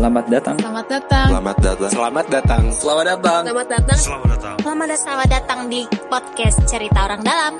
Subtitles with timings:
[0.00, 0.56] Selamat datang.
[0.56, 1.26] Selamat datang.
[1.28, 1.76] Selamat datang.
[1.92, 2.62] Selamat datang.
[2.72, 3.42] Selamat datang.
[3.44, 3.98] Selamat datang.
[4.00, 4.56] Selamat datang.
[4.64, 4.96] Selamat datang.
[4.96, 7.52] Selamat datang di podcast Cerita Orang Dalam.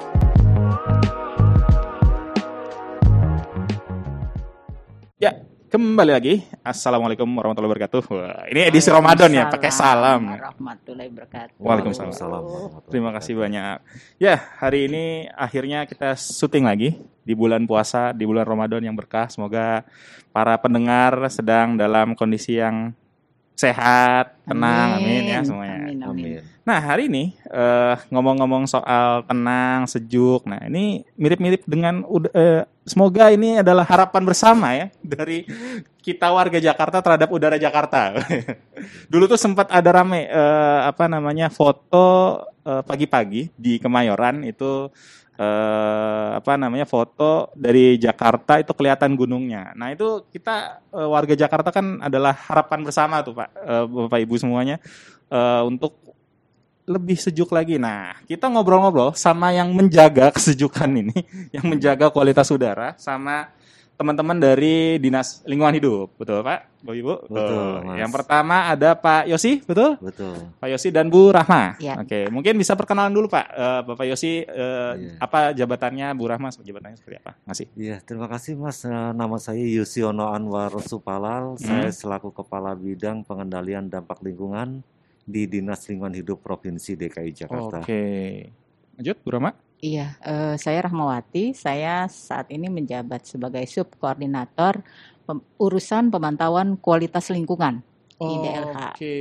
[5.20, 5.36] Ya,
[5.68, 6.40] kembali lagi.
[6.64, 8.02] Assalamualaikum warahmatullahi wabarakatuh.
[8.08, 10.32] Wah, ini edisi Ramadan ya, pakai salam.
[10.32, 11.60] Warahmatullahi wabarakatuh.
[11.60, 12.42] Waalaikumsalam.
[12.88, 13.84] Terima kasih banyak.
[14.16, 16.96] Ya, hari ini akhirnya kita syuting lagi
[17.30, 19.30] di bulan puasa, di bulan Ramadan yang berkah.
[19.30, 19.86] Semoga
[20.34, 22.90] para pendengar sedang dalam kondisi yang
[23.54, 25.78] sehat, tenang, amin, ya semuanya.
[25.84, 26.40] Amin, amin.
[26.64, 30.48] Nah, hari ini eh, ngomong-ngomong soal tenang, sejuk.
[30.48, 35.44] Nah, ini mirip-mirip dengan ud- eh, semoga ini adalah harapan bersama ya dari
[36.00, 38.16] kita warga Jakarta terhadap udara Jakarta.
[39.12, 44.92] Dulu tuh sempat ada rame eh, apa namanya foto pagi-pagi di Kemayoran itu
[45.40, 49.72] eh, apa namanya foto dari Jakarta itu kelihatan gunungnya.
[49.72, 54.34] Nah itu kita eh, warga Jakarta kan adalah harapan bersama tuh Pak, eh, Bapak Ibu
[54.36, 54.76] semuanya
[55.32, 55.96] eh, untuk
[56.90, 57.78] lebih sejuk lagi.
[57.78, 61.22] Nah, kita ngobrol-ngobrol sama yang menjaga kesejukan ini,
[61.54, 63.54] yang menjaga kualitas udara sama
[64.00, 66.16] teman-teman dari Dinas Lingkungan Hidup.
[66.16, 66.80] Betul, Pak?
[66.80, 67.14] Bapak Ibu?
[67.28, 67.96] Betul, Mas.
[68.00, 70.00] Yang pertama ada Pak Yosi, betul?
[70.00, 70.48] Betul.
[70.56, 71.76] Pak Yosi dan Bu Rahma.
[71.76, 72.00] Ya.
[72.00, 73.46] Oke, mungkin bisa perkenalan dulu Pak.
[73.52, 75.12] Eh, Bapak Yosi, eh, Iya.
[75.20, 76.48] apa jabatannya Bu Rahma?
[76.48, 77.36] Jabatannya seperti apa?
[77.44, 77.68] Masih.
[77.76, 78.80] Iya, terima kasih Mas.
[78.88, 81.60] Eh, Nama saya Yusiono Anwar Supalal.
[81.60, 84.80] Saya selaku Kepala Bidang Pengendalian Dampak Lingkungan
[85.28, 87.84] di Dinas Lingkungan Hidup Provinsi DKI Jakarta.
[87.84, 88.00] Oke.
[88.96, 89.52] Lanjut, Bu Rahma.
[89.80, 91.56] Iya, eh, saya Rahmawati.
[91.56, 94.84] Saya saat ini menjabat sebagai subkoordinator
[95.24, 97.80] pem- urusan pemantauan kualitas lingkungan
[98.12, 98.76] di DLH.
[98.92, 99.16] Oke.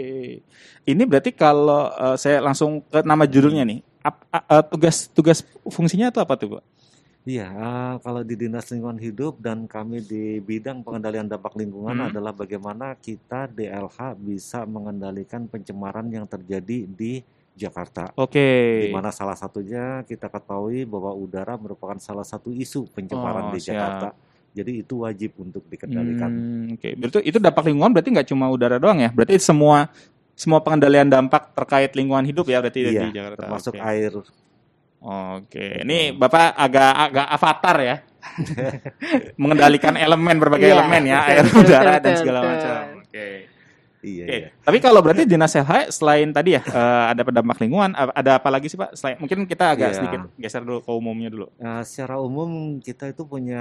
[0.83, 3.79] Ini berarti kalau eh, saya langsung ke nama judulnya nih.
[3.99, 6.59] ap- a- eh, tugas tugas fungsinya itu apa tuh, Bu?
[7.23, 12.07] Iya, eh, kalau di Dinas Lingkungan Hidup dan kami di bidang pengendalian dampak lingkungan Hmm.
[12.07, 17.23] adalah bagaimana kita DLH bisa mengendalikan pencemaran yang terjadi di
[17.59, 18.15] Jakarta.
[18.15, 18.87] Oke.
[18.87, 23.59] Di mana salah satunya kita ketahui bahwa udara merupakan salah satu isu pencemaran Oh, di
[23.59, 23.75] siap.
[23.75, 24.07] Jakarta.
[24.49, 26.29] Jadi itu wajib untuk dikendalikan.
[26.31, 29.11] Hmm, Oke, berarti itu dampak lingkungan berarti nggak cuma udara doang ya?
[29.11, 29.91] Berarti semua
[30.33, 33.43] semua pengendalian dampak terkait lingkungan hidup ya berarti Iya, di Jakarta.
[33.45, 33.83] termasuk Oke.
[33.83, 34.13] air.
[34.99, 37.95] Oke, ini Bapak agak agak avatar ya.
[39.41, 42.73] Mengendalikan elemen berbagai Iya, elemen ya, air, udara dan segala macam.
[42.99, 43.27] Oke.
[43.99, 44.49] Iya, Oke, iya.
[44.57, 48.65] tapi kalau berarti dinas LH selain tadi ya eh, ada pendampak lingkungan, ada apa lagi
[48.65, 48.95] sih Pak?
[48.95, 49.95] Selain mungkin kita agak Iya.
[49.97, 51.51] sedikit geser dulu ke umumnya dulu.
[51.55, 53.59] Nah, secara umum kita itu punya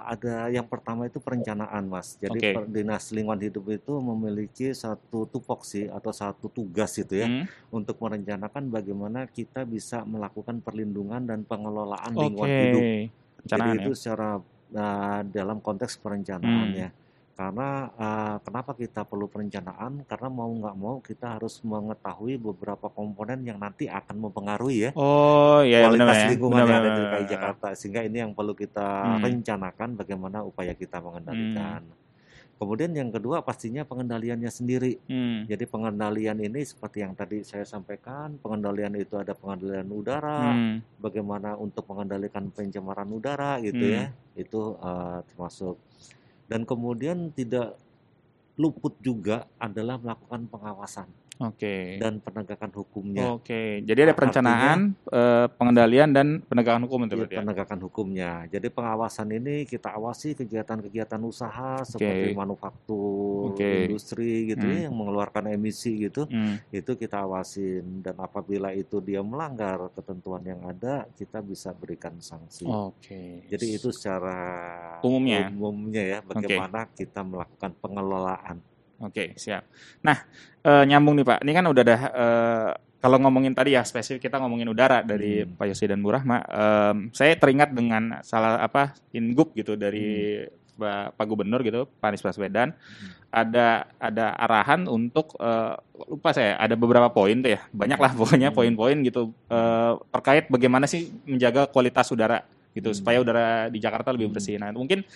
[0.00, 2.14] ada yang pertama itu perencanaan, Mas.
[2.16, 2.50] Jadi Oke.
[2.54, 7.98] per- Dinas Lingkungan Hidup itu memiliki satu tupoksi atau satu tugas itu ya Hmm, untuk
[7.98, 12.80] merencanakan bagaimana kita bisa melakukan perlindungan dan pengelolaan lingkungan hidup.
[12.80, 13.02] Jadi
[13.44, 13.96] Perencanaan itu ya.
[13.96, 14.28] secara
[14.70, 17.07] uh, dalam konteks perencanaan Hmm.
[17.38, 17.46] Ya.
[17.46, 20.02] Karena uh, kenapa kita perlu perencanaan?
[20.04, 25.62] Karena mau nggak mau kita harus mengetahui beberapa komponen yang nanti akan mempengaruhi ya Oh,
[25.62, 26.28] iya kualitas benar ya.
[26.34, 27.00] lingkungan yang ada di.
[27.00, 27.66] DKI Jakarta.
[27.72, 29.22] Sehingga ini yang perlu kita Hmm.
[29.22, 31.86] rencanakan bagaimana upaya kita mengendalikan.
[32.58, 34.98] Kemudian yang kedua pastinya pengendaliannya sendiri.
[35.06, 35.46] Hmm.
[35.46, 40.82] Jadi pengendalian ini seperti yang tadi saya sampaikan, pengendalian itu ada pengendalian udara, Hmm.
[40.98, 43.94] bagaimana untuk mengendalikan pencemaran udara gitu Hmm.
[43.94, 44.04] ya
[44.34, 45.78] itu uh, termasuk
[46.48, 47.76] dan kemudian tidak
[48.58, 51.06] luput juga adalah melakukan pengawasan
[51.38, 51.96] Oke.
[51.96, 57.18] dan penegakan hukumnya Oke, jadi ada Artinya- perencanaan, eh, pengendalian dan penegakan hukum itu Iya,
[57.18, 57.40] berarti ya?
[57.40, 63.86] penegakan hukumnya jadi pengawasan ini kita awasi kegiatan-kegiatan usaha seperti manufaktur Oke.
[63.86, 64.84] industri gitu ya Hmm.
[64.86, 66.58] yang mengeluarkan emisi gitu Hmm.
[66.68, 72.66] itu kita awasin dan apabila itu dia melanggar ketentuan yang ada kita bisa berikan sanksi
[72.66, 73.46] Oke.
[73.46, 74.36] Jadi itu secara
[75.00, 75.48] Umumnya.
[75.50, 78.58] umumnya ya bagaimana kita melakukan pengelolaan.
[78.98, 79.62] Oke, siap.
[80.02, 80.16] Nah,
[80.60, 81.38] eh, nyambung nih Pak.
[81.46, 85.54] Ini kan udah ada eh, kalau ngomongin tadi ya spesifik kita ngomongin udara dari Hmm.
[85.54, 86.42] Pak Yosi dan Bu Rahma.
[86.42, 90.42] Em, saya teringat dengan salah apa Ingup gitu dari
[90.74, 92.74] Pak, Pak Gubernur gitu, Pak Anies Baswedan.
[93.30, 95.74] Ada ada arahan untuk eh,
[96.10, 97.62] lupa saya ada beberapa poin tuh ya.
[97.70, 98.58] Banyak lah pokoknya Hmm.
[98.58, 102.42] poin-poin gitu eh, terkait bagaimana sih menjaga kualitas udara
[102.74, 102.98] gitu Hmm.
[102.98, 104.34] supaya udara di Jakarta lebih Hmm.
[104.34, 104.58] bersih.
[104.58, 105.06] Nah, mungkin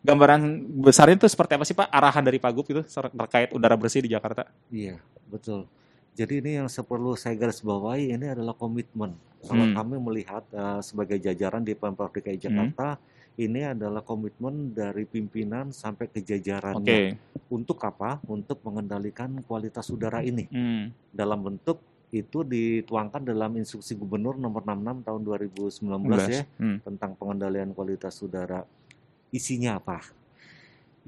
[0.00, 0.40] gambaran
[0.78, 4.00] besarnya itu seperti apa sih Pak arahan dari Pak Gub gitu ser- terkait udara bersih
[4.00, 4.46] di Jakarta?
[4.68, 5.66] Iya, betul.
[6.14, 9.14] Jadi ini yang perlu saya garis bawahi ini adalah komitmen.
[9.38, 9.74] Kalau Hmm.
[9.74, 12.98] kami melihat eh, sebagai jajaran di Pemprov DKI Jakarta,
[13.38, 16.82] ini adalah komitmen dari pimpinan sampai ke jajarannya.
[16.82, 16.98] Oke.
[17.48, 18.18] Untuk apa?
[18.26, 20.90] Untuk mengendalikan kualitas udara ini Hmm.
[21.08, 21.78] dalam bentuk
[22.08, 26.80] itu dituangkan dalam instruksi gubernur nomor 66 tahun 2019 ya Hmm.
[26.82, 28.64] tentang pengendalian kualitas udara.
[29.30, 30.18] Isinya apa?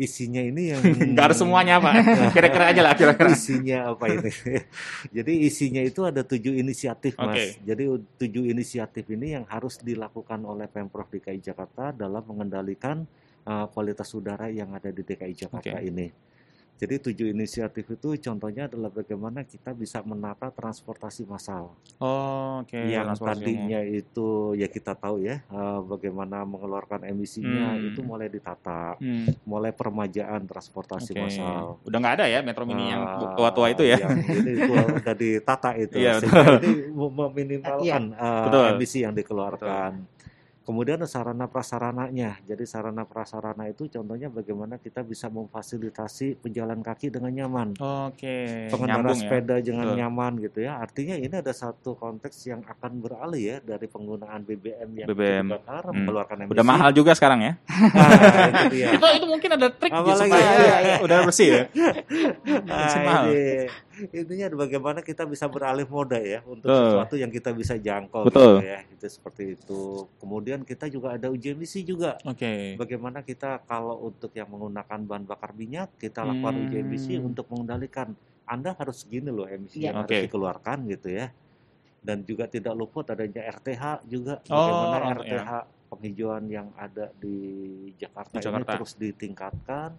[0.01, 0.81] isinya ini yang
[1.13, 1.93] Nggak harus semuanya apa.
[2.35, 3.29] Kira-kira aja lah kira-kira.
[3.37, 4.33] isinya apa ini?
[5.21, 7.37] Jadi isinya itu ada tujuh inisiatif mas.
[7.37, 7.45] Oke.
[7.69, 7.85] Jadi
[8.17, 13.05] tujuh inisiatif ini yang harus dilakukan oleh pemprov DKI Jakarta dalam mengendalikan
[13.45, 15.85] uh, kualitas udara yang ada di DKI Jakarta Oke.
[15.85, 16.09] ini.
[16.81, 22.73] Jadi tujuh inisiatif itu contohnya adalah bagaimana kita bisa menata transportasi massal Oh, oke.
[22.73, 27.87] yang transportasi tadinya itu ya kita tahu ya uh, bagaimana mengeluarkan emisinya Hmm.
[27.87, 28.97] itu mulai ditata.
[28.97, 31.21] Hmm, mulai permajaan transportasi oke.
[31.21, 31.77] massal.
[31.85, 34.01] Udah nggak ada ya Metro Mini yang Ah, tua-tua itu ya.
[34.01, 34.73] Yang ini itu
[35.05, 35.95] udah ditata itu.
[35.95, 38.65] Iya, Sehingga ini mem- meminimalkan uh, Betul.
[38.73, 39.91] emisi yang dikeluarkan.
[40.71, 42.39] Kemudian sarana prasarananya.
[42.47, 47.75] Jadi sarana prasarana itu contohnya bagaimana kita bisa memfasilitasi pejalan kaki dengan nyaman.
[47.75, 48.71] Oke.
[48.71, 49.23] Pengendara Nyambung ya.
[49.27, 49.99] sepeda dengan Betul.
[49.99, 50.79] nyaman gitu ya.
[50.79, 55.47] Artinya ini ada satu konteks yang akan beralih ya dari penggunaan BBM yang BBM.
[55.51, 56.07] bakar Hmm.
[56.07, 56.53] mengeluarkan emisi.
[56.55, 57.53] Udah mahal juga sekarang ya.
[57.91, 60.97] Nah, itu itu itu mungkin ada trik gitu Apalagi supaya ya.
[61.03, 61.63] udah bersih ya.
[62.71, 63.67] Nah, ini
[64.11, 66.85] intinya bagaimana kita bisa beralih moda ya untuk Betul.
[66.87, 68.63] sesuatu yang kita bisa jangkau Betul.
[68.63, 69.83] gitu ya itu seperti itu
[70.17, 72.77] kemudian kita juga ada uji emisi juga Oke.
[72.77, 77.29] bagaimana kita kalau untuk yang menggunakan bahan bakar minyak kita lakukan uji emisi Hmm.
[77.29, 78.15] untuk mengendalikan
[78.45, 79.91] anda harus segini loh emisi Ya.
[79.91, 80.15] yang Oke.
[80.15, 81.27] harus dikeluarkan gitu ya
[82.01, 85.15] dan juga tidak luput adanya RTH juga Oh, bagaimana ya.
[85.19, 85.51] RTH
[85.91, 87.37] penghijauan yang ada di
[87.99, 88.63] Jakarta, Di Jakarta.
[88.63, 89.91] ini terus ditingkatkan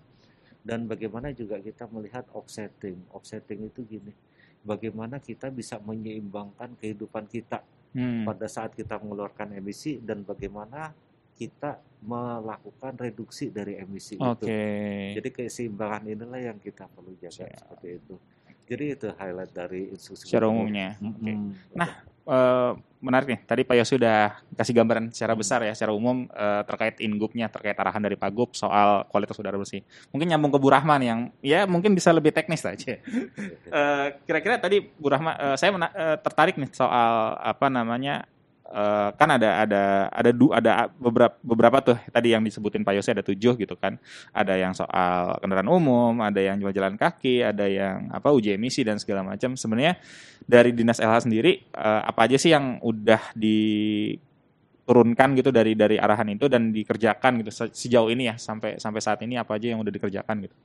[0.62, 4.14] dan bagaimana juga kita melihat offsetting offsetting itu gini
[4.62, 7.62] bagaimana kita bisa menyeimbangkan kehidupan kita
[7.92, 8.24] Hmm.
[8.24, 10.96] pada saat kita mengeluarkan emisi dan bagaimana
[11.36, 14.48] kita melakukan reduksi dari emisi Oke.
[14.48, 17.52] itu jadi keseimbangan inilah yang kita perlu jaga Siap.
[17.52, 18.16] seperti itu
[18.64, 20.96] jadi itu highlight dari instruksi Secara umumnya.
[21.04, 21.36] Oke.
[21.76, 21.92] Nah,
[22.28, 22.72] eh,
[23.02, 23.40] menarik nih.
[23.50, 25.42] Tadi Pak Yosi udah kasih gambaran secara Hmm.
[25.42, 29.58] besar ya, secara umum eh, terkait ingupnya, terkait arahan dari Pak Gub soal kualitas udara
[29.58, 29.82] bersih.
[30.14, 33.02] Mungkin nyambung ke Bu Rahman yang ya mungkin bisa lebih teknis aja.
[33.02, 38.30] Eh, Kira-kira tadi Bu Rahman, eh, saya eh, tertarik nih soal apa namanya
[38.72, 43.12] eh, kan ada ada ada du, ada beberapa beberapa tuh tadi yang disebutin Pak Yosi
[43.12, 44.00] ada tujuh gitu kan.
[44.32, 48.82] Ada yang soal kendaraan umum, ada yang jual jalan kaki, ada yang apa uji emisi
[48.88, 49.54] dan segala macam.
[49.60, 50.00] Sebenarnya
[50.48, 56.34] dari dinas LH sendiri eh, apa aja sih yang udah diturunkan gitu dari dari arahan
[56.36, 59.80] itu dan dikerjakan gitu se- sejauh ini ya sampai sampai saat ini apa aja yang
[59.84, 60.56] udah dikerjakan gitu.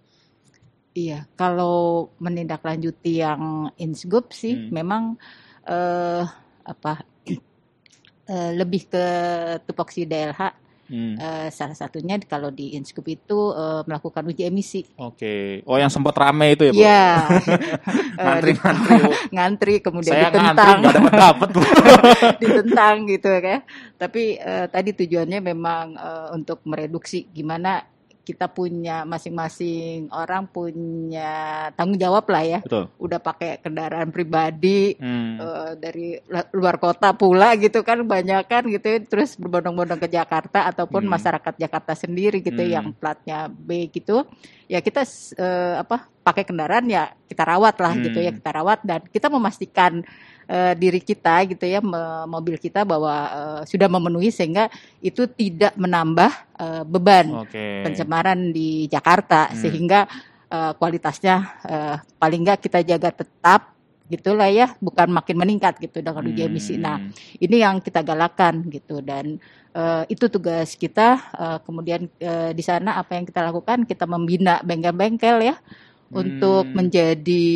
[0.97, 4.73] Iya, kalau menindaklanjuti yang insgub sih Hmm.
[4.73, 5.03] memang
[5.69, 6.25] eh,
[6.65, 7.05] apa
[8.29, 9.05] eh, lebih ke
[9.67, 11.19] tupoksi DLH Hmm.
[11.19, 14.87] eh, salah satunya kalau di insgub itu eh, melakukan uji emisi.
[15.03, 15.59] Oke.
[15.67, 16.79] Oh yang sempat rame itu ya, Bu?
[16.79, 17.07] Iya.
[18.17, 19.13] Eh, Ngantri-ngantri, Bu.
[19.35, 21.61] ngantri kemudian Saya ngantri ditentang nggak dapat dapat, Bu.
[22.43, 23.59] ditentang gitu ya.
[23.99, 27.83] Tapi eh, tadi tujuannya memang eh, untuk mereduksi gimana
[28.27, 31.31] kita punya masing-masing orang punya
[31.79, 32.59] tanggung jawab lah ya.
[32.67, 32.91] Betul.
[32.99, 35.39] Udah pakai kendaraan pribadi Hmm.
[35.39, 36.19] eh, dari
[36.51, 38.99] luar kota pula gitu kan banyak kan gitu ya.
[39.07, 41.15] terus berbondong-bondong ke Jakarta ataupun Hmm.
[41.15, 42.73] masyarakat Jakarta sendiri gitu Hmm.
[42.75, 44.27] yang platnya B gitu
[44.67, 45.07] ya kita
[45.39, 48.39] eh, apa pakai kendaraan ya kita rawat lah gitu ya Hmm.
[48.43, 50.03] kita rawat dan kita memastikan
[50.51, 54.67] eh, diri kita gitu ya me- mobil kita bahwa eh, sudah memenuhi sehingga
[54.99, 57.87] itu tidak menambah eh, beban Oke.
[57.87, 59.59] pencemaran di Jakarta Hmm.
[59.63, 60.01] sehingga
[60.51, 66.23] eh, kualitasnya eh, paling nggak kita jaga tetap gitulah ya bukan makin meningkat gitu dengan
[66.23, 66.79] uji emisi.
[66.79, 67.11] Nah Hmm.
[67.43, 69.39] ini yang kita galakan gitu dan
[69.75, 71.09] eh, itu tugas kita.
[71.35, 75.57] Eh, kemudian eh, di sana apa yang kita lakukan kita membina bengkel-bengkel ya
[76.15, 76.75] untuk Hmm.
[76.79, 77.47] menjadi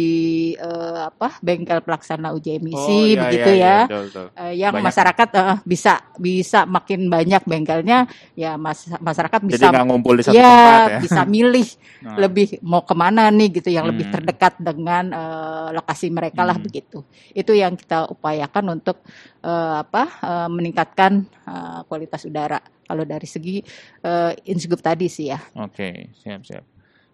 [0.58, 3.62] eh, apa bengkel pelaksana uji emisi Oh, iya, begitu iya, ya.
[3.62, 4.26] iya, betul, betul.
[4.40, 4.86] Eh, yang Banyak.
[4.90, 7.98] masyarakat eh, bisa bisa makin banyak bengkelnya
[8.34, 10.98] ya mas- masyarakat Jadi bisa nggak ngumpul di satu ya, tempat ya.
[10.98, 11.68] bisa milih
[12.00, 14.14] Nah, lebih mau ke mana nih gitu yang lebih Hmm.
[14.18, 16.64] terdekat dengan eh, lokasi mereka lah Hmm.
[16.64, 19.04] begitu itu yang kita upayakan untuk
[19.44, 21.12] eh, apa eh, meningkatkan
[21.46, 23.60] eh, kualitas udara kalau dari segi
[24.00, 26.64] eh, insgub tadi sih ya Oke, siap siap.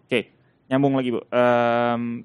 [0.07, 0.36] Oke,
[0.67, 1.19] nyambung lagi bu.
[1.25, 2.23] Em,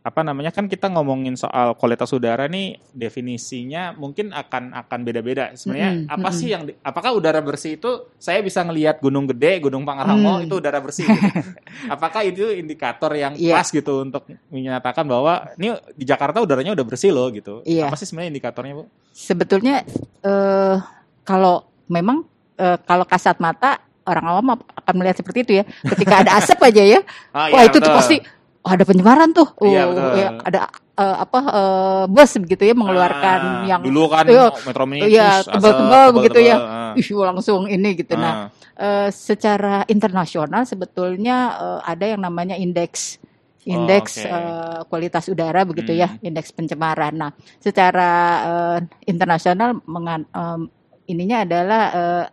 [0.00, 5.50] apa namanya kan kita ngomongin soal kualitas udara nih definisinya mungkin akan akan beda-beda.
[5.52, 9.58] Sebenarnya Mm-mm, apa sih yang di- apakah udara bersih itu saya bisa ngelihat Gunung Gede,
[9.58, 10.46] Gunung Pangrango Hmm.
[10.46, 11.04] itu udara bersih.
[11.04, 11.18] gitu.
[11.90, 13.58] apakah itu indikator yang Iya.
[13.58, 17.66] pas gitu untuk menyatakan bahwa ini di Jakarta udaranya udah bersih loh gitu.
[17.66, 17.90] Iya.
[17.90, 18.86] Apa sih sebenarnya indikatornya bu?
[19.10, 19.82] sebetulnya
[20.22, 20.76] eh,
[21.22, 22.22] kalau memang
[22.54, 26.82] eh, kalau kasat mata orang awam akan melihat seperti itu ya ketika ada asap aja
[26.82, 27.00] ya
[27.36, 28.16] Ah, wah itu tuh pasti
[28.62, 29.46] oh ada pencemaran tuh.
[29.58, 30.10] Oh, Iya, betul.
[30.18, 30.58] ya, ada
[30.98, 35.30] eh, apa eh, bus begitu ya mengeluarkan Ah, yang dulu kan Iya, Metro Mini iya,
[35.38, 36.56] terus tebal-tebal begitu ya.
[36.58, 36.92] ah.
[36.94, 38.18] ih langsung ini gitu.
[38.18, 43.22] Nah, Ah, eh, secara internasional sebetulnya eh, ada yang namanya indeks
[43.62, 44.30] indeks oke.
[44.30, 46.22] eh, kualitas udara begitu ya, Hmm.
[46.24, 47.14] indeks pencemaran.
[47.14, 48.10] Nah, secara
[48.42, 50.70] eh, internasional mengan- em,
[51.06, 52.24] ininya adalah eh,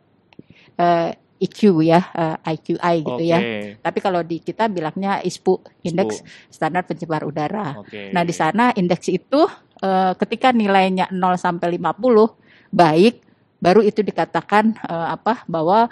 [0.78, 1.10] eh,
[1.44, 3.40] IQ ya, eh, IQI gitu ya.
[3.44, 3.84] oke.
[3.84, 7.76] Tapi kalau di kita bilangnya ISPU, indeks standar pencemar udara.
[7.84, 8.16] Oke.
[8.16, 9.44] Nah, di sana indeks itu
[9.84, 12.40] eh, ketika nilainya 0 sampai 50
[12.72, 13.16] baik,
[13.60, 15.92] baru itu dikatakan eh, apa bahwa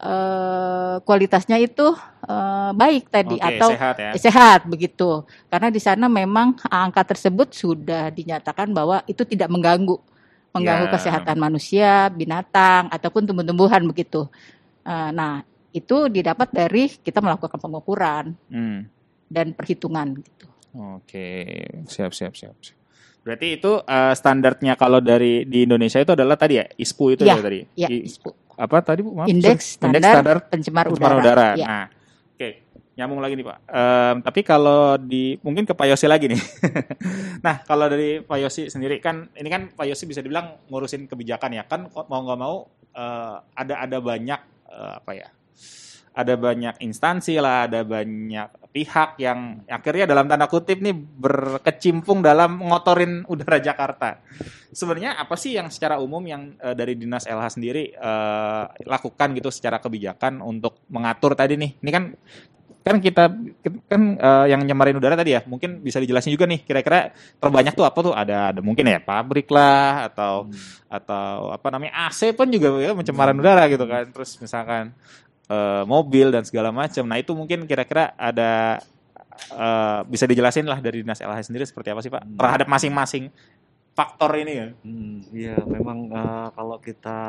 [0.00, 1.96] eh, kualitasnya itu
[2.28, 4.10] eh, baik tadi Oke, atau sehat ya.
[4.16, 5.24] sehat begitu.
[5.48, 9.96] Karena di sana memang angka tersebut sudah dinyatakan bahwa itu tidak mengganggu
[10.50, 10.92] mengganggu Ya.
[10.98, 14.26] kesehatan manusia, binatang ataupun tumbuh-tumbuhan begitu.
[14.82, 18.88] Eh, Nah, itu didapat dari kita melakukan pengukuran Hmm.
[19.26, 20.46] dan perhitungan gitu.
[20.96, 21.54] Oke,
[21.86, 22.54] siap siap siap.
[22.56, 22.76] siap.
[23.20, 27.34] Berarti itu eh, standarnya kalau dari di Indonesia itu adalah tadi ya ISPU itu Iya,
[27.34, 27.60] ya tadi.
[27.76, 28.30] Ya, I- ISPU.
[28.56, 29.14] apa tadi Bu?
[29.14, 29.88] Maaf, Indeks sorry.
[29.88, 31.22] Indeks standar standar pencemar pencemaran udara.
[31.22, 31.48] udara.
[31.54, 31.66] Ya.
[31.66, 31.86] Nah,
[32.30, 32.48] oke,
[32.92, 33.58] nyambung lagi nih Pak.
[33.64, 36.36] Em, tapi kalau di mungkin ke Pak Yosi lagi nih.
[37.46, 41.50] nah, kalau dari Pak Yosi sendiri kan ini kan Pak Yosi bisa dibilang ngurusin kebijakan
[41.52, 42.56] ya kan mau nggak mau
[42.90, 45.28] eh, ada ada banyak eh, apa ya?
[46.10, 52.58] Ada banyak instansi lah, ada banyak pihak yang akhirnya dalam tanda kutip nih berkecimpung dalam
[52.62, 54.22] ngotorin udara Jakarta.
[54.70, 59.50] Sebenarnya apa sih yang secara umum yang eh, dari dinas LH sendiri eh, lakukan gitu
[59.50, 61.78] secara kebijakan untuk mengatur tadi nih?
[61.82, 62.04] Ini kan
[62.80, 63.28] kan kita
[63.86, 67.84] kan eh, yang nyemarin udara tadi ya, mungkin bisa dijelasin juga nih kira-kira terbanyak tuh
[67.84, 68.14] apa tuh?
[68.16, 70.48] Ada ada mungkin ya pabrik lah atau
[70.88, 74.08] atau apa namanya AC pun juga ya pencemaran udara gitu kan.
[74.08, 74.96] Terus misalkan
[75.50, 77.04] eh, mobil dan segala macam.
[77.04, 78.80] Nah, itu mungkin kira-kira ada
[79.52, 83.28] eh, bisa dijelasin lah dari dinas LH sendiri seperti apa sih Pak terhadap masing-masing
[84.00, 84.68] faktor ini ya.
[84.80, 87.20] Hmm, iya, memang eh, kalau kita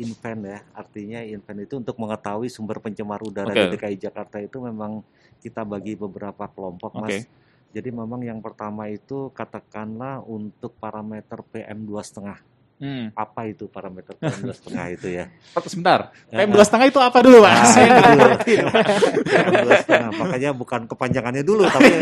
[0.00, 3.68] invent ya, artinya invent itu untuk mengetahui sumber pencemar udara Oke.
[3.68, 5.04] di DKI Jakarta itu memang
[5.44, 6.96] kita bagi beberapa kelompok.
[6.96, 7.28] Mas.
[7.68, 12.40] Jadi memang yang pertama itu katakanlah untuk parameter PM 2,5.
[12.78, 13.10] Hmm.
[13.18, 15.24] Apa itu parameter PM 2,5 itu ya?
[15.66, 17.54] Sebentar, PM dua setengah itu apa dulu Pak?
[17.58, 18.38] Nah.
[18.46, 20.18] PM 2,5.
[20.22, 21.92] Makanya bukan kepanjangannya dulu, tapi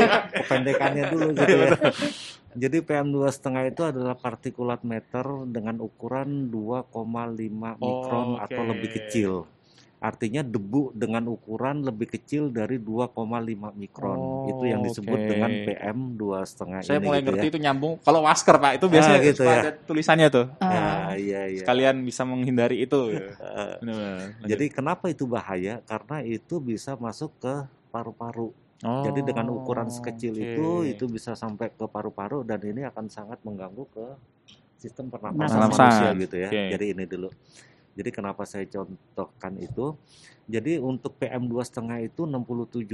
[0.45, 1.69] kependekannya dulu gitu ya.
[2.57, 6.93] Jadi PM 2,5 itu adalah partikulat meter dengan ukuran 2,5
[7.81, 8.45] mikron Oke.
[8.49, 9.33] atau lebih kecil.
[10.07, 13.11] Artinya debu dengan ukuran lebih kecil dari 2,5
[13.75, 14.15] mikron.
[14.15, 15.27] Oh, itu yang disebut oke.
[15.27, 17.51] dengan PM 2,5 Saya ini mulai gitu ngerti ya.
[17.51, 17.93] itu nyambung.
[18.07, 19.59] Kalau masker Pak, itu biasanya Ah, gitu ya.
[19.67, 20.47] ada tulisannya tuh.
[20.63, 20.87] Eh, Ya,
[21.19, 21.59] iya, iya.
[21.59, 23.01] Sekalian bisa menghindari itu.
[23.19, 23.35] ya.
[24.47, 25.83] Jadi kenapa itu bahaya?
[25.83, 28.55] Karena itu bisa masuk ke paru-paru.
[28.85, 30.45] Oh, Jadi dengan ukuran sekecil oke.
[30.45, 34.07] itu itu bisa sampai ke paru-paru dan ini akan sangat mengganggu ke
[34.77, 36.51] sistem pernapasan manusia gitu ya.
[36.53, 36.63] Oke.
[36.77, 37.29] Jadi ini dulu.
[37.97, 39.97] Jadi kenapa saya contohkan itu?
[40.47, 42.87] Jadi untuk PM 2,5 itu 67%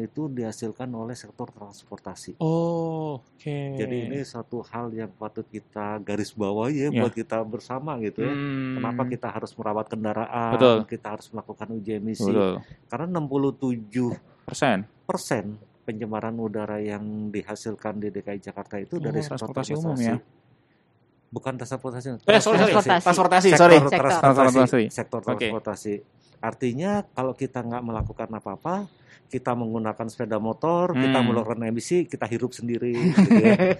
[0.00, 2.38] itu dihasilkan oleh sektor transportasi.
[2.38, 3.58] Oh, oke.
[3.74, 7.02] Jadi ini satu hal yang patut kita garis bawahi ya Ya.
[7.02, 8.30] buat kita bersama gitu ya.
[8.30, 10.52] Hmm, Kenapa kita harus merawat kendaraan?
[10.54, 10.78] Betul.
[10.88, 12.24] Kita harus melakukan uji emisi.
[12.24, 12.62] Betul.
[12.86, 14.14] Karena 67
[14.46, 14.78] Persen.
[15.04, 15.44] persen
[15.82, 20.16] pencemaran udara yang dihasilkan di DKI Jakarta itu dari Oh, sektor transportasi umum ya?
[21.26, 22.22] Bukan transportasi.
[22.22, 22.72] Eh, sorry, sorry.
[22.72, 23.02] Transportasi.
[23.02, 23.76] Transportasi, sorry.
[23.82, 24.08] Sektor.
[24.08, 24.22] transportasi.
[24.22, 24.84] Transportasi.
[24.90, 25.26] Sektor Oke.
[25.26, 25.94] transportasi.
[26.46, 28.86] Artinya kalau kita nggak melakukan apa-apa,
[29.26, 31.26] kita menggunakan sepeda motor, kita Hmm.
[31.26, 32.94] mengeluarkan emisi, kita hirup sendiri.
[33.10, 33.74] gitu ya.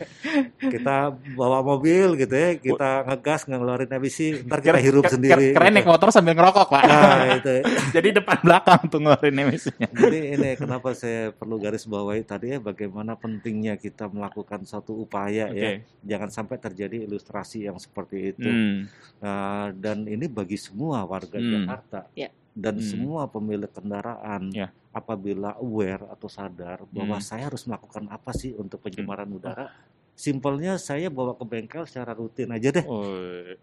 [0.59, 0.97] kita
[1.33, 5.47] bawa mobil gitu ya, kita ngegas ngeluarin emisi, ntar kita hirup Keren- sendiri.
[5.53, 5.77] Keren gitu.
[5.77, 6.83] naik motor sambil ngerokok, Pak.
[6.83, 7.55] Nah, itu.
[7.97, 9.89] Jadi depan belakang tuh ngeluarin emisinya.
[9.89, 15.47] Jadi ini kenapa saya perlu garis bawahi tadi ya bagaimana pentingnya kita melakukan suatu upaya
[15.49, 15.87] ya Oke.
[16.03, 18.91] jangan sampai terjadi ilustrasi yang seperti itu Hmm.
[19.17, 21.63] Nah, dan ini bagi semua warga Hmm.
[21.63, 22.35] Jakarta Ya.
[22.57, 22.89] Dan Hmm.
[22.89, 24.73] semua pemilik kendaraan Ya.
[24.91, 27.27] apabila aware atau sadar bahwa Hmm.
[27.29, 29.69] saya harus melakukan apa sih untuk pencemaran udara
[30.17, 33.05] simpelnya saya bawa ke bengkel secara rutin aja deh Oh,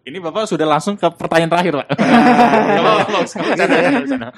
[0.00, 1.86] ini Bapak sudah langsung ke pertanyaan terakhir, Pak.
[2.74, 3.66] Ya,
[3.98, 4.30] bercanda.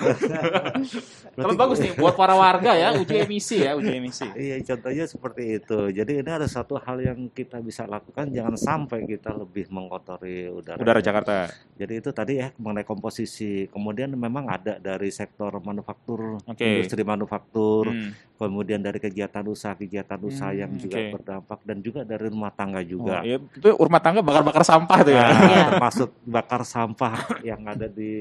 [1.37, 4.25] Kalau bagus nih buat para warga ya, uji emisi ya, uji emisi.
[4.32, 5.78] Iya contohnya seperti itu.
[5.92, 10.80] Jadi ini ada satu hal yang kita bisa lakukan jangan sampai kita lebih mengotori udara.
[10.80, 11.52] Udara Jakarta.
[11.76, 13.68] Jadi itu tadi ya mengenai komposisi.
[13.68, 16.64] Kemudian memang ada dari sektor manufaktur, Oke.
[16.64, 18.11] industri manufaktur, Hmm.
[18.37, 21.12] kemudian dari kegiatan usaha-kegiatan usaha Hmm, yang juga oke.
[21.20, 23.21] berdampak dan juga dari rumah tangga juga.
[23.21, 25.27] Oh, ya, itu rumah tangga bakar-bakar sampah tuh ya.
[25.27, 25.65] Nah, Iya.
[25.69, 28.13] termasuk bakar sampah yang ada di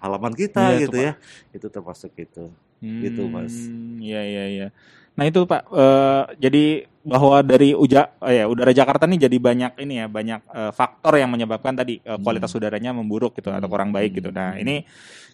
[0.00, 1.12] halaman kita Iya, itu, gitu ya.
[1.52, 2.44] Itu termasuk itu.
[2.80, 3.68] Gitu, Mas.
[3.68, 4.68] Hmm, Iya iya iya.
[5.14, 6.64] Nah itu Pak, eh, jadi
[7.04, 11.20] bahwa dari uja, eh, ya udara Jakarta nih jadi banyak ini ya banyak eh, faktor
[11.20, 14.32] yang menyebabkan tadi eh, kualitas udaranya memburuk gitu atau kurang baik gitu.
[14.32, 14.82] Nah ini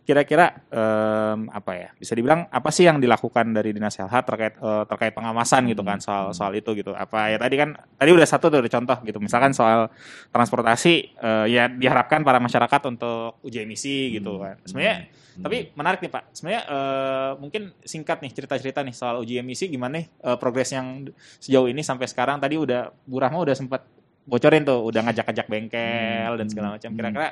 [0.00, 4.85] kira-kira em, apa ya bisa dibilang apa sih yang dilakukan dari dinas health terkait eh,
[4.89, 6.97] terkait pengawasan gitu kan soal soal itu gitu.
[6.97, 9.19] Apa ya tadi kan tadi udah satu tuh udah contoh gitu.
[9.21, 9.93] Misalkan soal
[10.33, 14.57] transportasi eh, ya diharapkan para masyarakat untuk uji emisi gitu kan.
[14.65, 16.25] Sebenarnya tapi menarik nih Pak.
[16.33, 21.07] Sebenarnya eh, mungkin singkat nih cerita-cerita nih soal uji emisi gimana nih eh, progres yang
[21.41, 23.85] sejauh ini sampai sekarang tadi udah Bu Rahma udah sempat
[24.25, 26.90] bocorin tuh udah ngajak-ngajak bengkel dan segala macam.
[26.95, 27.29] Kira-kira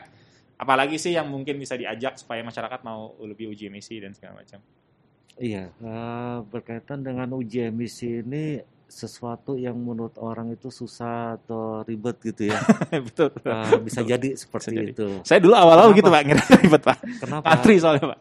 [0.58, 4.58] apalagi sih yang mungkin bisa diajak supaya masyarakat mau lebih uji emisi dan segala macam.
[5.38, 8.58] Iya, eh, berkaitan dengan uji emisi ini
[8.88, 12.58] sesuatu yang menurut orang itu susah atau ribet gitu ya.
[13.06, 13.30] Betul.
[13.36, 13.52] betul.
[13.52, 14.90] Eh, bisa jadi seperti jadi.
[14.96, 15.08] itu.
[15.22, 15.98] Saya dulu awal-awal Kenapa?
[16.00, 16.98] gitu Pak, ngira ribet Pak.
[17.22, 17.44] Kenapa?
[17.46, 18.18] Antri soalnya Pak.